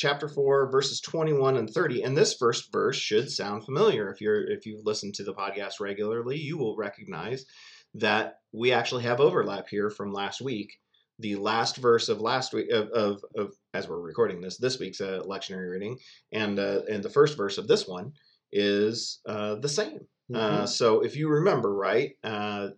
[0.00, 4.50] chapter 4 verses 21 and 30 and this first verse should sound familiar if you're
[4.50, 7.44] if you've listened to the podcast regularly you will recognize
[7.92, 10.78] that we actually have overlap here from last week
[11.18, 15.02] the last verse of last week of, of, of as we're recording this this week's
[15.02, 15.98] uh, lectionary reading
[16.32, 18.10] and uh, and the first verse of this one
[18.52, 20.00] is uh, the same
[20.34, 20.68] uh, Mhm.
[20.68, 22.68] so if you remember right, uh,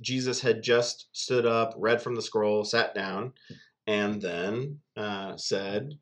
[0.00, 3.32] Jesus had just stood up, read from the scroll, sat down,
[3.86, 5.98] and then uh, said,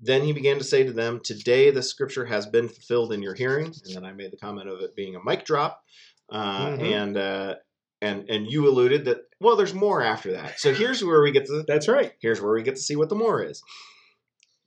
[0.00, 3.34] Then he began to say to them, Today the scripture has been fulfilled in your
[3.34, 3.66] hearing.
[3.66, 5.82] And then I made the comment of it being a mic drop.
[6.30, 6.80] Uh, Mhm.
[6.80, 7.54] And uh,
[8.00, 10.58] and and you alluded that well, there's more after that.
[10.60, 12.12] So here's where we get to That's right.
[12.20, 13.62] here's where we get to see what the more is.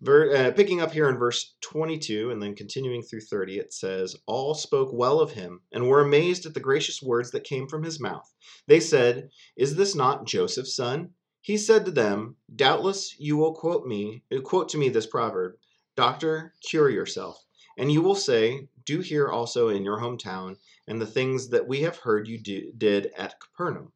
[0.03, 4.17] Ver, uh, picking up here in verse 22 and then continuing through 30, it says,
[4.25, 7.83] All spoke well of him and were amazed at the gracious words that came from
[7.83, 8.29] his mouth.
[8.67, 11.11] They said, Is this not Joseph's son?
[11.39, 15.53] He said to them, Doubtless you will quote me, uh, quote to me this proverb,
[15.95, 17.45] Doctor, cure yourself.
[17.77, 21.83] And you will say, Do here also in your hometown, and the things that we
[21.83, 23.93] have heard you do, did at Capernaum.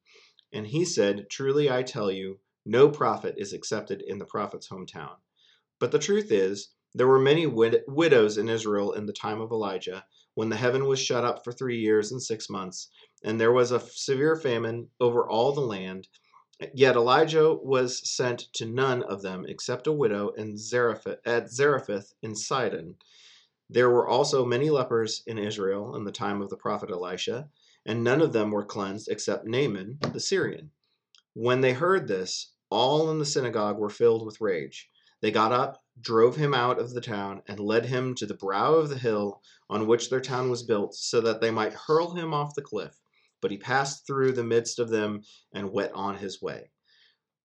[0.54, 5.18] And he said, Truly I tell you, no prophet is accepted in the prophet's hometown.
[5.80, 9.52] But the truth is, there were many wid- widows in Israel in the time of
[9.52, 12.90] Elijah, when the heaven was shut up for three years and six months,
[13.24, 16.08] and there was a severe famine over all the land.
[16.74, 22.16] Yet Elijah was sent to none of them except a widow in Zarephath, at Zarephath
[22.24, 22.96] in Sidon.
[23.70, 27.50] There were also many lepers in Israel in the time of the prophet Elisha,
[27.86, 30.72] and none of them were cleansed except Naaman the Syrian.
[31.34, 34.90] When they heard this, all in the synagogue were filled with rage.
[35.22, 38.76] They got up, drove him out of the town, and led him to the brow
[38.76, 42.34] of the hill on which their town was built, so that they might hurl him
[42.34, 43.00] off the cliff.
[43.42, 46.72] But he passed through the midst of them and went on his way.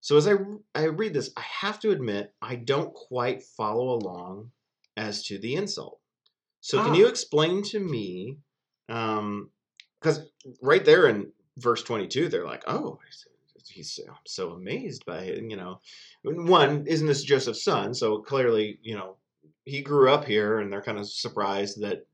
[0.01, 0.33] So as I,
[0.75, 4.51] I read this, I have to admit I don't quite follow along
[4.97, 5.99] as to the insult.
[6.61, 6.95] So can Ah.
[6.95, 8.39] you explain to me?
[8.87, 10.29] Because
[10.61, 12.99] right there in verse twenty-two, they're like, "Oh,
[13.69, 15.79] he's I'm so amazed by it." You know,
[16.23, 17.93] one isn't this Joseph's son?
[17.93, 19.17] So clearly, you know,
[19.65, 22.05] he grew up here, and they're kind of surprised that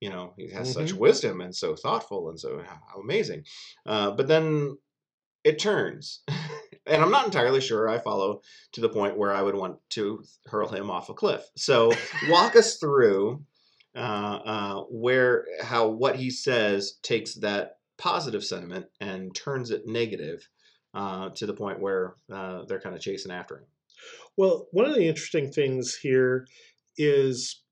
[0.00, 3.44] you know he has such wisdom and so thoughtful and so how amazing.
[3.84, 4.76] Uh, but then
[5.44, 6.22] it turns.
[6.88, 10.22] And I'm not entirely sure I follow to the point where I would want to
[10.46, 11.42] hurl him off a cliff.
[11.56, 11.90] So
[12.28, 13.44] walk us through
[13.96, 20.46] uh, uh, where how what he says takes that positive sentiment and turns it negative
[20.96, 23.66] uh, to the point where uh, they're kind of chasing after him.
[24.38, 26.46] Well, one of the interesting things here
[26.96, 27.62] is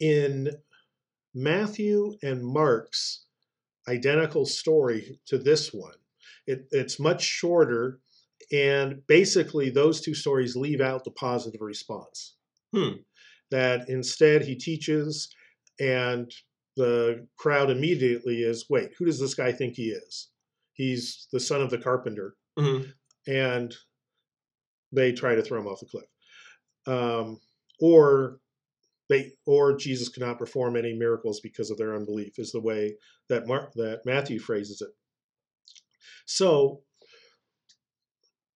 [0.00, 0.52] in
[1.34, 3.26] Matthew and Mark's
[3.86, 5.98] identical story to this one.
[6.46, 8.00] It, it's much shorter,
[8.50, 12.36] and basically, those two stories leave out the positive response.
[12.74, 13.00] Hmm.
[13.50, 15.28] That instead, he teaches
[15.78, 16.32] and
[16.76, 20.30] the crowd immediately is, wait, who does this guy think he is?
[20.74, 22.92] He's the son of the carpenter, Mhm.
[23.26, 23.74] and
[24.92, 26.08] they try to throw him off the cliff.
[26.86, 27.40] Um,
[27.80, 28.40] or
[29.08, 32.96] they or Jesus cannot perform any miracles because of their unbelief is the way
[33.28, 34.90] that Mark that Matthew phrases it.
[36.26, 36.84] So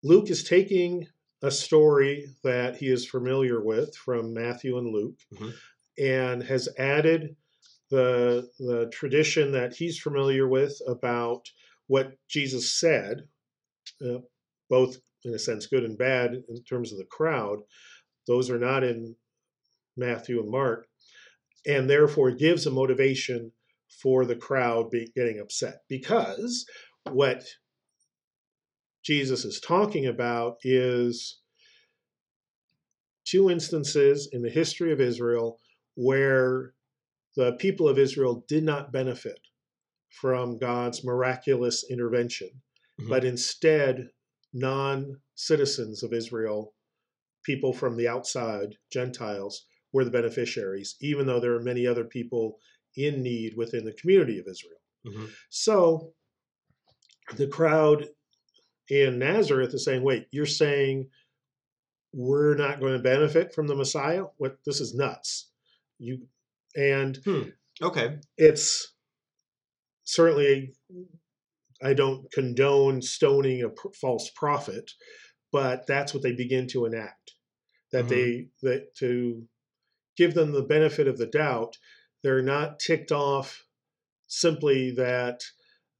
[0.03, 1.07] Luke is taking
[1.41, 5.53] a story that he is familiar with from Matthew and Luke Mhm.
[5.97, 7.35] and has added
[7.91, 11.45] the the tradition that he's familiar with about
[11.87, 13.27] what Jesus said,
[14.03, 14.19] uh,
[14.69, 17.59] both in a sense good and bad in terms of the crowd.
[18.27, 19.15] Those are not in
[19.97, 20.87] Matthew and Mark,
[21.67, 23.51] and therefore gives a motivation
[24.01, 26.65] for the crowd getting upset because
[27.11, 27.43] what
[29.03, 31.41] Jesus is talking about is
[33.25, 35.59] two instances in the history of Israel
[35.95, 36.73] where
[37.35, 39.39] the people of Israel did not benefit
[40.09, 42.61] from God's miraculous intervention,
[42.99, 43.09] Mhm.
[43.09, 44.11] but instead,
[44.53, 46.75] non citizens of Israel,
[47.43, 52.59] people from the outside, Gentiles, were the beneficiaries, even though there are many other people
[52.95, 54.81] in need within the community of Israel.
[55.05, 55.29] Mhm.
[55.49, 56.13] So
[57.37, 58.09] the crowd
[58.89, 61.09] in Nazareth is saying, wait, you're saying
[62.13, 64.25] we're not going to benefit from the Messiah?
[64.37, 65.49] What this is nuts.
[65.97, 66.27] You
[66.75, 67.17] and
[67.81, 68.19] Okay.
[68.37, 68.93] it's
[70.03, 70.73] certainly
[71.81, 74.91] I don't condone stoning a pr- false prophet,
[75.51, 77.33] but that's what they begin to enact.
[77.91, 78.09] That Mhm.
[78.09, 79.47] they that to
[80.15, 81.77] give them the benefit of the doubt,
[82.21, 83.65] they're not ticked off
[84.27, 85.43] simply that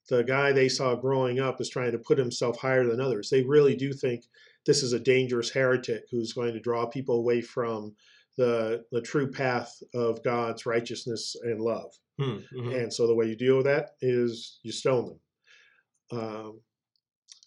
[0.09, 3.29] the guy they saw growing up is trying to put himself higher than others.
[3.29, 4.25] They really do think
[4.65, 7.95] this is a dangerous heretic who's going to draw people away from
[8.41, 11.91] the the true path of God's righteousness and love.
[12.19, 12.39] Hmm.
[12.53, 12.83] Mhm.
[12.83, 16.19] And so the way you deal with that is you stone them.
[16.19, 16.61] Um,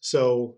[0.00, 0.56] so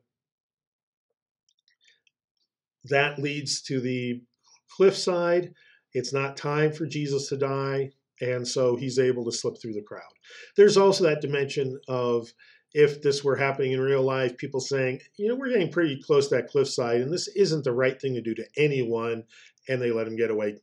[2.84, 4.22] that leads to the
[4.70, 5.52] cliffside.
[5.92, 7.90] It's not time for Jesus to die.
[8.20, 10.14] And so he's able to slip through the crowd.
[10.56, 12.32] There's also that dimension of
[12.72, 16.28] if this were happening in real life, people saying, you know, we're getting pretty close
[16.28, 19.24] to that cliffside, and this isn't the right thing to do to anyone,
[19.68, 20.56] and they let him get away.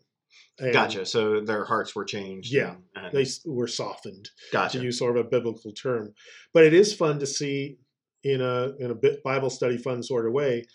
[0.59, 1.05] And Gotcha.
[1.05, 2.51] So their hearts were changed.
[2.53, 2.75] Yeah.
[2.95, 4.77] and- and- They were softened gotcha.
[4.79, 6.13] to use sort of a biblical term.
[6.53, 7.77] But it is fun to see
[8.23, 10.65] in a in a Bible study fun sort of way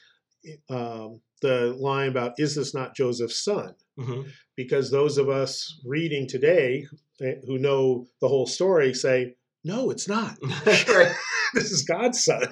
[0.70, 3.74] um, the line about is this not Joseph's son?
[3.98, 4.30] Mhm.
[4.56, 6.86] Because those of us reading today
[7.20, 10.36] eh, who know the whole story say, no, it's not.
[10.64, 12.44] this is God's son.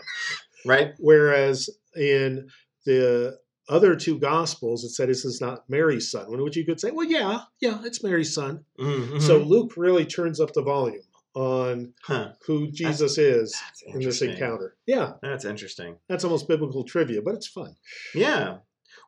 [0.64, 0.92] Right.
[0.98, 2.48] Whereas in
[2.84, 6.30] the other two gospels, it said this is not Mary's son.
[6.30, 8.64] When which you could say, well, yeah, yeah, it's Mary's son.
[8.78, 9.20] Mhm.
[9.20, 11.02] So Luke really turns up the volume
[11.34, 12.32] on Huh.
[12.46, 14.76] who Jesus is That's in this encounter.
[14.86, 15.96] Yeah, That's interesting.
[16.08, 17.76] that's almost biblical trivia, but it's fun.
[18.14, 18.58] Yeah.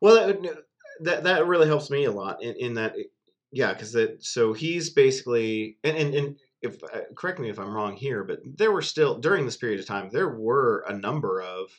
[0.02, 0.64] Well, that
[1.00, 2.94] that, that really helps me a lot in, in that.
[3.50, 7.72] Yeah, because that so he's basically and and, and if uh, correct me if I'm
[7.72, 11.40] wrong here, but there were still during this period of time there were a number
[11.40, 11.70] of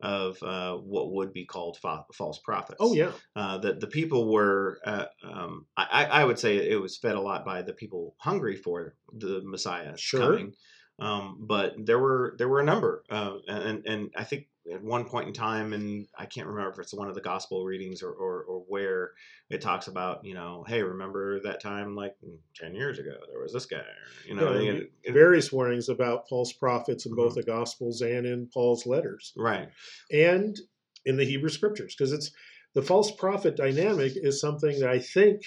[0.00, 2.76] of uh, what would be called fa- false prophets.
[2.80, 6.80] Oh yeah, uh, that the people were, uh, um, I, I I would say it
[6.80, 10.20] was fed a lot by the people hungry for the Messiah Sure.
[10.20, 10.52] coming.
[10.98, 15.04] Um, but there were there were a number, uh, and and I think at one
[15.04, 18.10] point in time, and I can't remember if it's one of the gospel readings or,
[18.10, 19.12] or, or where
[19.48, 22.16] it talks about, you know, hey, remember that time like
[22.56, 23.82] ten years ago there was this guy,
[24.26, 27.20] you know, Yeah, and it- it- various warnings about false prophets in Mm-hmm.
[27.20, 29.68] both the Gospels and in Paul's letters right,
[30.10, 30.58] and
[31.04, 32.32] in the Hebrew Scriptures, because it's
[32.74, 35.42] the false prophet dynamic is something that I think,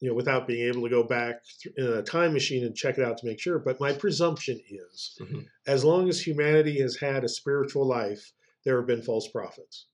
[0.00, 1.42] you know, without being able to go back
[1.76, 5.16] in a time machine and check it out to make sure, but my presumption is,
[5.20, 5.46] Mhm.
[5.66, 8.32] as long as humanity has had a spiritual life,
[8.64, 9.86] there have been false prophets,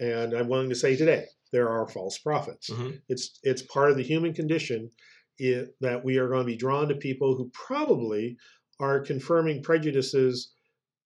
[0.00, 2.68] and I'm willing to say today there are false prophets.
[2.70, 3.00] Mhm.
[3.08, 4.90] It's it's part of the human condition
[5.38, 8.36] it, that we are going to be drawn to people who probably
[8.80, 10.52] are confirming prejudices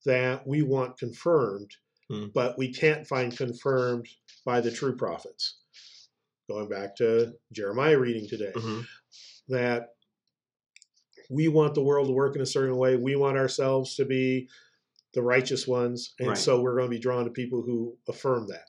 [0.05, 1.75] that we want confirmed,
[2.09, 2.27] Hmm.
[2.35, 4.07] but we can't find confirmed
[4.45, 5.58] by the true prophets.
[6.49, 8.87] Going back to Jeremiah reading today, Mhm.
[9.49, 9.91] that
[11.29, 12.97] we want the world to work in a certain way.
[12.97, 14.49] We want ourselves to be
[15.13, 16.39] the righteous ones, and Right.
[16.39, 18.65] so we're going to be drawn to people who affirm that.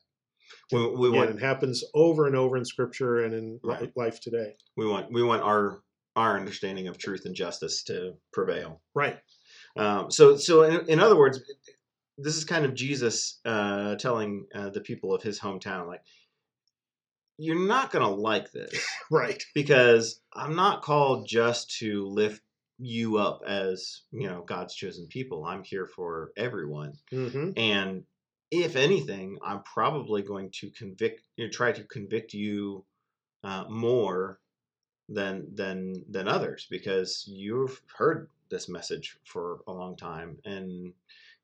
[0.74, 3.96] We, we want it happens over and over in Scripture and in Right.
[3.96, 4.58] life today.
[4.76, 5.82] we want we want our
[6.16, 8.82] our understanding of truth and justice to prevail.
[8.94, 9.20] Right.
[9.78, 11.40] Um, so so in, in other words,
[12.18, 16.02] this is kind of Jesus uh, telling uh, the people of his hometown, like,
[17.40, 19.44] you're not gonna like this Right.
[19.56, 22.42] because I'm not called just to lift
[22.78, 25.46] you up as you know God's chosen people.
[25.46, 26.94] I'm here for everyone.
[27.12, 28.04] hmm And
[28.52, 32.84] if anything, I'm probably going to convict, you know, try to convict you
[33.44, 34.40] uh, more
[35.08, 40.94] than than than others because you've heard this message for a long time, and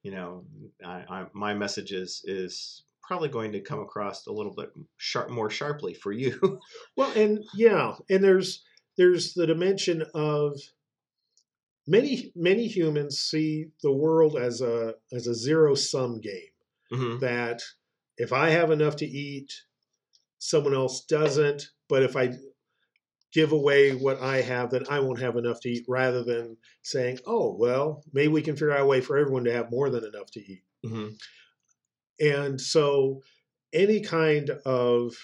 [0.03, 0.45] you know,
[0.83, 5.29] I, I, my message is is probably going to come across a little bit sharp,
[5.29, 6.59] more sharply for you.
[6.97, 8.63] Well, and yeah, and there's
[8.97, 10.59] there's the dimension of
[11.87, 16.51] many many humans see the world as a as a zero sum game.
[16.91, 17.19] Mhm.
[17.19, 17.61] That
[18.17, 19.51] if I have enough to eat,
[20.39, 21.69] someone else doesn't.
[21.89, 22.33] But if I
[23.33, 25.85] give away what I have, then I won't have enough to eat.
[25.87, 29.53] Rather than saying, "Oh, well, maybe we can figure out a way for everyone to
[29.53, 31.17] have more than enough to eat." Mhm.
[32.19, 33.21] And so,
[33.73, 35.15] any kind of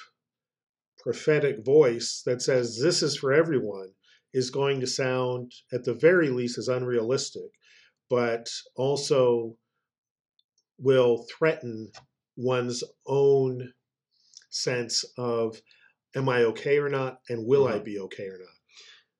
[1.00, 3.94] prophetic voice that says this is for everyone
[4.34, 7.52] is going to sound, at the very least, as unrealistic,
[8.10, 9.58] but also
[10.78, 11.92] will threaten
[12.36, 13.74] one's own
[14.50, 15.62] sense of
[16.16, 17.86] am I okay or not, and will I Mhm.
[17.86, 18.61] be okay or not?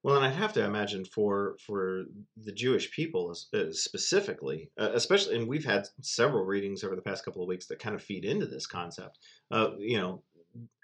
[0.04, 5.36] Well, and I'd have to imagine for for the Jewish people uh, specifically, uh, especially,
[5.36, 8.26] and we've had several readings over the past couple of weeks that kind of feed
[8.26, 9.20] into this concept.
[9.52, 10.24] Uh, you know,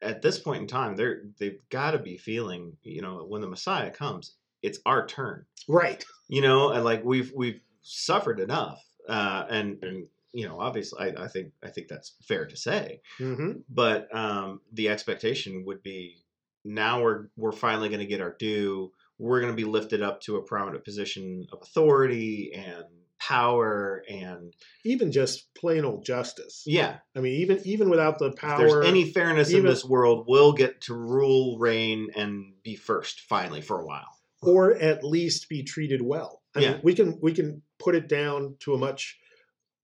[0.02, 3.48] at this point in time, they're they've got to be feeling, you know, when the
[3.48, 5.46] Messiah comes, it's our turn.
[5.68, 6.06] Right.
[6.28, 11.24] You know, and like we've we've suffered enough, uh, and and you know, obviously, I,
[11.24, 16.18] I think I think that's fair to say hmm but um, the expectation would be
[16.68, 18.92] now we're we're finally going to get our due.
[19.20, 22.86] We're going to be lifted up to a prominent position of authority and
[23.20, 24.54] power, and
[24.86, 26.64] Even just plain old justice.
[26.68, 28.58] yeah, I mean, even even without the if power.
[28.60, 33.62] there's any fairness in this world, we'll get to rule, reign, and be first finally
[33.62, 34.08] for a while.
[34.44, 36.44] or at least be treated well.
[36.56, 36.72] I Yeah.
[36.74, 39.18] mean, we can we can put it down to a much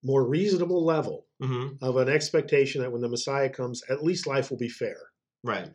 [0.03, 1.83] more reasonable level Mm-hmm.
[1.83, 4.95] of an expectation that when the Messiah comes, at least life will be fair.
[5.43, 5.69] Right.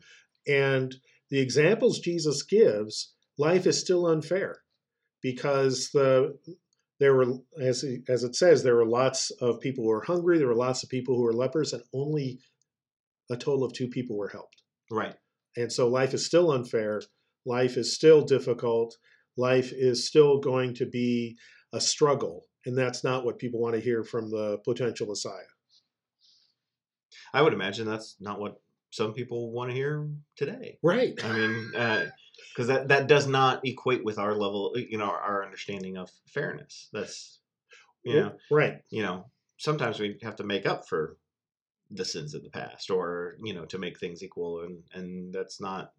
[0.47, 0.95] And
[1.29, 4.59] the examples Jesus gives, life is still unfair
[5.23, 6.37] because the
[6.99, 10.47] there were as as it says there were lots of people who were hungry, there
[10.47, 12.39] were lots of people who were lepers, and only
[13.31, 14.61] a total of two people were helped.
[14.91, 15.15] Right.
[15.55, 17.01] And so life is still unfair.
[17.45, 18.97] Life is still difficult.
[19.37, 21.37] Life is still going to be
[21.71, 22.45] a struggle.
[22.65, 25.33] And that's not what people want to hear from the potential Messiah.
[27.33, 28.59] I would imagine that's not what
[28.89, 30.77] some people want to hear today.
[30.83, 31.13] Right.
[31.23, 32.05] I mean, uh,
[32.53, 36.89] because that that does not equate with our level, you know, our, understanding of fairness.
[36.93, 37.39] That's
[38.03, 38.81] you know, Right.
[38.89, 39.25] you know,
[39.57, 41.17] sometimes we have to make up for
[41.91, 45.59] the sins of the past, or you know, to make things equal, and and that's
[45.59, 45.93] not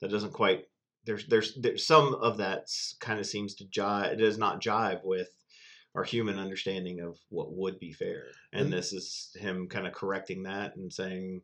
[0.00, 0.66] that doesn't quite.
[1.04, 2.66] There's there's there's some of that
[3.00, 4.12] kind of seems to jive.
[4.12, 5.30] It does not jive with
[5.94, 8.72] our human understanding of what would be fair, and Mm.
[8.72, 11.42] this is him kind of correcting that and saying.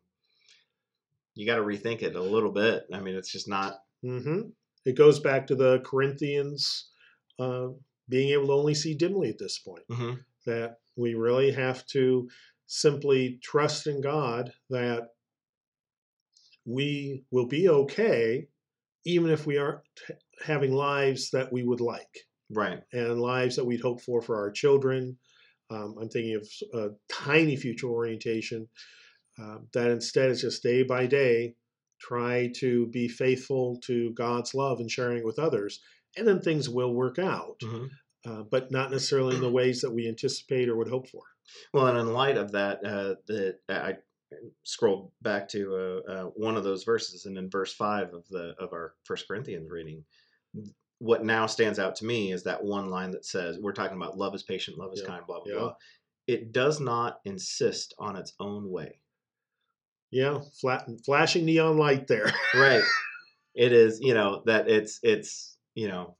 [1.35, 2.85] You got to rethink it a little bit.
[2.93, 4.41] I mean, it's just not hmm
[4.85, 6.91] It goes back to the Corinthians
[7.39, 7.69] uh,
[8.09, 9.87] being able to only see dimly at this point.
[9.89, 10.25] Mhm.
[10.45, 12.29] That we really have to
[12.67, 15.09] simply trust in God that
[16.65, 18.47] we will be okay,
[19.05, 19.81] even if we aren't
[20.45, 22.27] having lives that we would like.
[22.49, 22.83] right.
[22.93, 25.17] and lives that we'd hope for for our children.
[25.71, 28.69] Um, I'm thinking of a tiny future orientation
[29.41, 31.55] uh, that instead is just day by day
[32.03, 35.79] try to be faithful to God's love and sharing it with others,
[36.17, 37.89] and then things will work out, Mhm.
[38.25, 41.23] uh, but not necessarily in the ways that we anticipate or would hope for.
[41.73, 43.97] Well, and in light of that, uh, the I
[44.63, 48.55] scrolled back to uh, uh, one of those verses, and in verse five of the
[48.59, 50.03] of our First Corinthians reading,
[50.99, 54.17] what now stands out to me is that one line that says, "We're talking about
[54.17, 55.07] love is patient, love is Yeah.
[55.07, 55.59] kind, blah blah Yeah.
[55.59, 55.75] blah."
[56.27, 58.99] It does not insist on its own way.
[60.13, 62.31] Yeah, flat, flashing neon light there.
[62.55, 62.83] Right.
[63.55, 66.15] it is, you know, that it's it's you know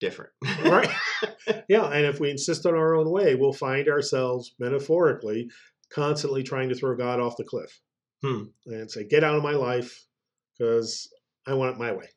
[0.00, 0.30] different.
[0.64, 0.90] right?
[1.68, 5.50] yeah, and if we insist on our own way, we'll find ourselves metaphorically
[5.92, 7.80] constantly trying to throw God off the cliff
[8.22, 8.44] Hmm.
[8.66, 10.06] and say, "Get out of my life,"
[10.56, 11.12] because
[11.46, 12.08] I want it my way.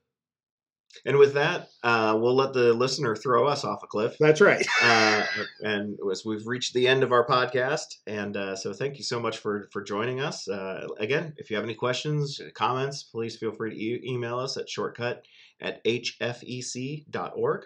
[1.06, 4.16] And with that, uh, we'll let the listener throw us off a cliff.
[4.20, 4.66] That's right.
[4.84, 5.26] uh,
[5.62, 9.20] and as we've reached the end of our podcast, and uh, so thank you so
[9.20, 10.48] much for for joining us.
[10.48, 14.58] Uh, again, if you have any questions, comments, please feel free to e- email us
[14.58, 15.26] at shortcut
[15.62, 17.66] at hfec.org,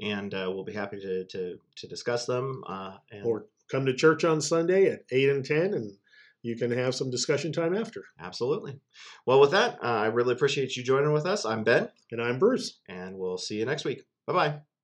[0.00, 2.62] and uh, we'll be happy to to, to discuss them.
[2.66, 5.92] Uh, and or come to church on Sunday at 8 and 10, and
[6.46, 8.02] you can have some discussion time after.
[8.20, 8.78] absolutely.
[9.26, 11.44] Well, with that, uh, I really appreciate you joining with us.
[11.44, 12.80] I'm Ben, And I'm Bruce.
[12.88, 14.02] and we'll see you next week.
[14.26, 14.75] Bye bye.